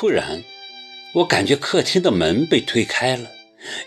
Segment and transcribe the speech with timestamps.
[0.00, 0.44] 突然，
[1.10, 3.32] 我感觉客厅的门被推开了，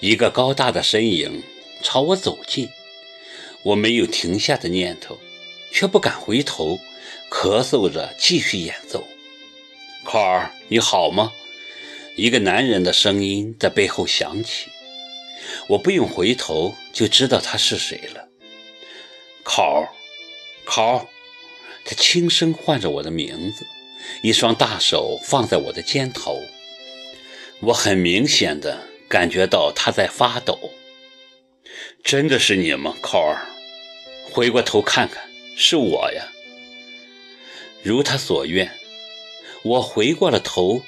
[0.00, 1.44] 一个高大的身影
[1.84, 2.68] 朝我走近。
[3.62, 5.20] 我没有停下的念头，
[5.70, 6.80] 却不敢回头，
[7.30, 9.06] 咳嗽着继续演奏。
[10.04, 11.32] 考尔，你好吗？
[12.16, 14.68] 一个男人的声音在背后响起。
[15.68, 18.26] 我不用回头就知道他是谁了。
[19.44, 19.88] 考尔，
[20.64, 21.06] 考尔，
[21.84, 23.64] 他轻声唤着我的名字，
[24.22, 26.40] 一双大手放在我的肩头。
[27.60, 30.72] 我很明显的感觉到他在发抖。
[32.02, 33.46] 真的是你吗，考尔？
[34.30, 35.22] 回过头看看，
[35.56, 36.28] 是我呀。
[37.82, 38.70] 如他所愿，
[39.62, 40.82] 我回过了头，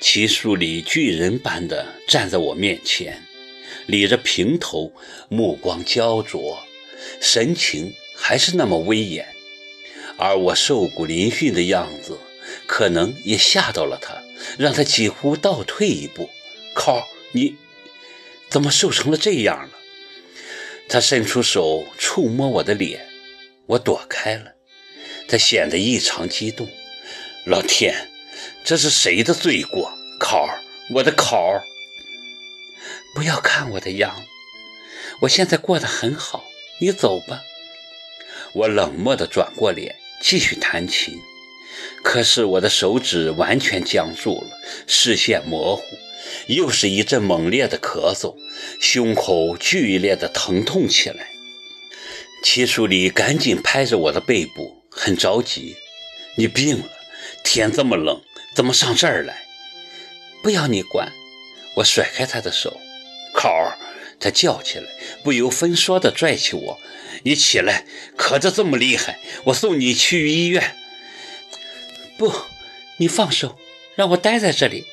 [0.00, 3.22] 齐树里巨人般的站在我面前，
[3.86, 4.92] 理着平头，
[5.28, 6.58] 目光焦灼，
[7.20, 9.26] 神情还是那么威严。
[10.18, 12.18] 而我瘦骨嶙峋的样子，
[12.66, 14.22] 可能也吓到了他，
[14.58, 16.30] 让他几乎倒退一步。
[16.74, 17.56] 靠，你
[18.48, 19.70] 怎么瘦成了这样了？
[20.88, 23.08] 他伸出手触摸我的脸，
[23.66, 24.52] 我躲开了。
[25.28, 26.68] 他显得异常激动。
[27.46, 28.10] 老天，
[28.64, 29.92] 这是谁的罪过？
[30.18, 30.62] 考儿，
[30.94, 31.62] 我的考儿！
[33.14, 34.24] 不要看我的样，
[35.22, 36.44] 我现在过得很好。
[36.80, 37.42] 你走吧。
[38.52, 41.18] 我冷漠地转过脸，继续弹琴。
[42.02, 44.50] 可是我的手指完全僵住了，
[44.86, 45.82] 视线模糊。
[46.46, 48.36] 又是一阵猛烈的咳嗽，
[48.80, 51.28] 胸口剧烈的疼痛起来。
[52.42, 55.76] 齐书礼赶紧拍着我的背部，很着急
[56.36, 56.90] ：“你病了，
[57.44, 58.20] 天这么冷，
[58.54, 59.42] 怎么上这儿来
[60.42, 61.12] ？”“不要你管！”
[61.76, 62.80] 我甩开他的手。
[63.32, 63.78] 考儿，
[64.18, 64.86] 他叫起来，
[65.22, 66.80] 不由分说地拽起我
[67.24, 67.84] ：“你起来，
[68.16, 70.76] 咳得这么厉害，我送你去医院。
[72.16, 72.32] ”“不，
[72.98, 73.58] 你放手，
[73.94, 74.84] 让我待在这里。”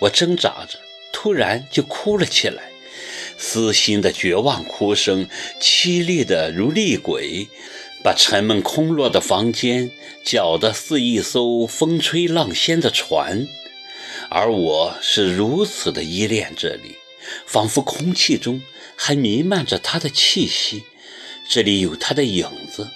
[0.00, 0.78] 我挣扎着，
[1.12, 2.70] 突然就哭了起来，
[3.38, 5.28] 撕心的绝望哭声，
[5.60, 7.46] 凄厉的如厉鬼，
[8.02, 9.92] 把沉闷空落的房间
[10.24, 13.46] 搅得似一艘风吹浪掀的船。
[14.28, 16.96] 而我是如此的依恋这里，
[17.46, 18.60] 仿佛空气中
[18.96, 20.82] 还弥漫着他的气息，
[21.48, 22.90] 这里有他的影子。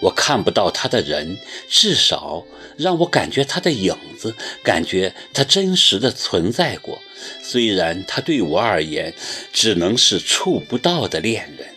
[0.00, 1.38] 我看不到他的人，
[1.68, 2.46] 至少
[2.76, 7.00] 让我感觉他的影子，感觉他真实的存在过。
[7.42, 9.14] 虽然他对我而言
[9.52, 11.68] 只能是触不到的恋人。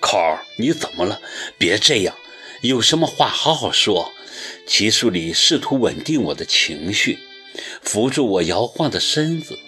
[0.00, 1.20] 考儿，你怎么了？
[1.56, 2.16] 别这样，
[2.62, 4.12] 有什么话好好说。
[4.66, 7.20] 齐树里试图稳定我的情绪，
[7.80, 9.58] 扶住我摇晃的身子。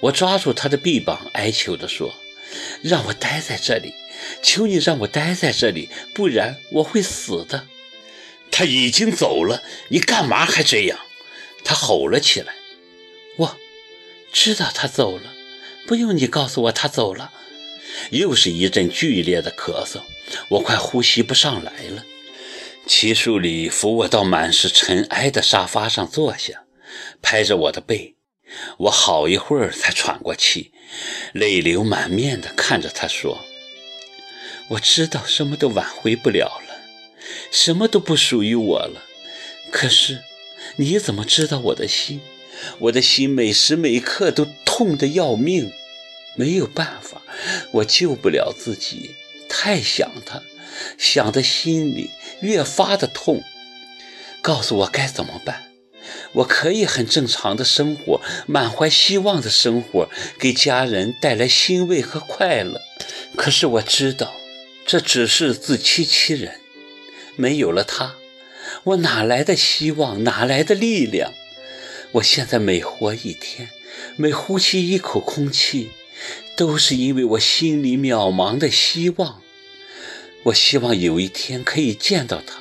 [0.00, 2.14] 我抓住他的臂膀，哀求地说
[2.82, 3.92] ：“让我待在这里。”
[4.42, 7.66] 求你让我待在这里，不然我会死的。
[8.50, 10.98] 他已经走了，你干嘛还这样？
[11.64, 12.54] 他吼了起来。
[13.36, 13.56] 我
[14.32, 15.32] 知道他走了，
[15.86, 17.32] 不用你告诉我他走了。
[18.10, 20.02] 又是一阵剧烈的咳嗽，
[20.48, 22.04] 我快呼吸不上来了。
[22.86, 26.64] 齐树礼扶我到满是尘埃的沙发上坐下，
[27.20, 28.16] 拍着我的背。
[28.78, 30.72] 我好一会儿才喘过气，
[31.32, 33.44] 泪流满面地看着他说。
[34.68, 36.80] 我知道什么都挽回不了了，
[37.50, 39.04] 什么都不属于我了。
[39.70, 40.22] 可是，
[40.76, 42.20] 你怎么知道我的心？
[42.80, 45.72] 我的心每时每刻都痛得要命，
[46.34, 47.22] 没有办法，
[47.70, 49.14] 我救不了自己。
[49.48, 50.42] 太想他，
[50.98, 53.42] 想的心里越发的痛。
[54.42, 55.72] 告诉我该怎么办？
[56.32, 60.08] 我可以很正常的生活，满怀希望的生活，
[60.38, 62.80] 给家人带来欣慰和快乐。
[63.36, 64.34] 可是我知道。
[64.90, 66.60] 这只是自欺欺人，
[67.36, 68.14] 没有了他，
[68.84, 71.34] 我哪来的希望，哪来的力量？
[72.12, 73.68] 我现在每活一天，
[74.16, 75.90] 每呼吸一口空气，
[76.56, 79.42] 都是因为我心里渺茫的希望。
[80.44, 82.60] 我希望有一天可以见到他，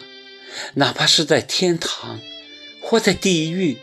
[0.74, 2.20] 哪怕是在天堂，
[2.82, 3.78] 或在地狱。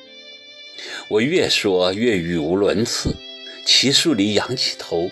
[1.09, 3.17] 我越说越语无伦次。
[3.65, 5.11] 齐树里仰起头。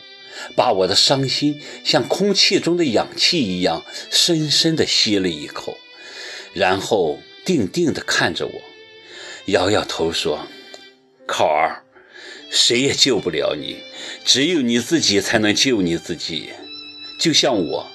[0.56, 5.78] 把我的伤心像空气中的氧气一样深深地吸了一口，
[6.52, 8.62] 然后定定地看着我，
[9.46, 10.46] 摇摇头说
[11.26, 11.82] ：“考儿，
[12.50, 13.78] 谁也救不了你，
[14.24, 16.50] 只有你自己才能救你自己。
[17.18, 17.90] 就像我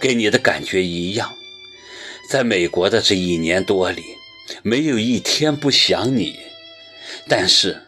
[0.00, 1.34] 给你的感觉一样，
[2.28, 4.02] 在美国的这一年多里，
[4.62, 6.38] 没有一天不想你。
[7.28, 7.82] 但是，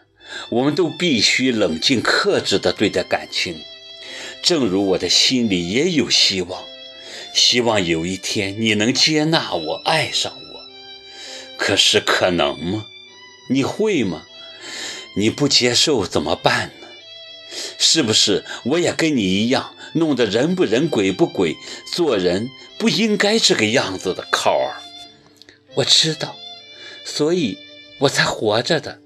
[0.50, 3.62] 我们都必须冷静克制地对待感情。”
[4.42, 6.64] 正如我的心里也有希望，
[7.32, 10.60] 希望有一天你能接纳我，爱上我。
[11.56, 12.86] 可是可能吗？
[13.48, 14.26] 你会吗？
[15.16, 16.88] 你不接受怎么办呢？
[17.78, 21.56] 是不是我也跟你一样，弄得人不人鬼不鬼，
[21.94, 24.26] 做人不应该这个样子的？
[24.30, 24.82] 靠儿，
[25.74, 26.36] 我知道，
[27.04, 27.58] 所以
[27.98, 28.98] 我才活着的。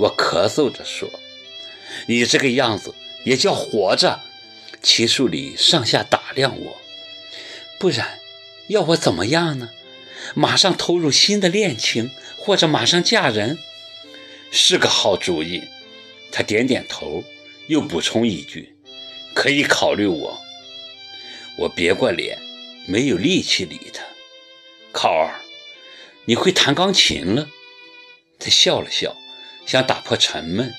[0.00, 1.08] 我咳嗽着说
[2.06, 2.92] ：“你这个样子
[3.24, 4.20] 也叫活着？”
[4.86, 6.76] 齐树礼上下打量我，
[7.76, 8.20] 不然
[8.68, 9.70] 要我怎么样呢？
[10.36, 13.58] 马上投入新的恋情，或者马上嫁人，
[14.52, 15.64] 是个好主意。
[16.30, 17.24] 他点点头，
[17.66, 18.76] 又补充一句
[19.34, 20.40] ：“可以考虑我。”
[21.58, 22.38] 我别过脸，
[22.86, 24.04] 没有力气理他。
[24.92, 25.40] 考儿，
[26.26, 27.50] 你会弹钢琴了？
[28.38, 29.16] 他笑了笑，
[29.66, 30.72] 想打破沉闷。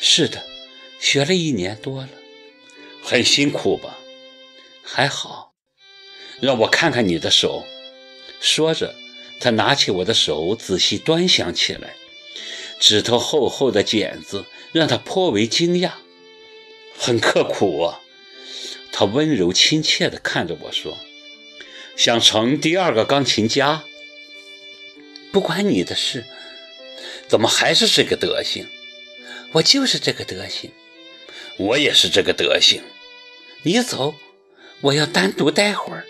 [0.00, 0.46] 是的，
[0.98, 2.08] 学了一年多了。
[3.10, 3.98] 很辛苦吧？
[4.84, 5.52] 还好。
[6.40, 7.66] 让我看看你的手。
[8.40, 8.94] 说着，
[9.40, 11.96] 他拿起我的手，仔细端详起来。
[12.78, 15.94] 指头厚厚的茧子让他颇为惊讶。
[16.96, 18.00] 很刻苦啊。
[18.92, 20.96] 他温柔亲切地看着我说
[21.98, 23.82] ：“想成第二个钢琴家？
[25.32, 26.24] 不关你的事。
[27.26, 28.68] 怎么还是这个德行？
[29.54, 30.70] 我就是这个德行。
[31.56, 32.80] 我也是这个德行。
[33.62, 34.14] 你走，
[34.80, 36.04] 我要单独待会儿。”